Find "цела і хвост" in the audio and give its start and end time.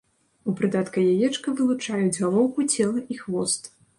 2.79-3.73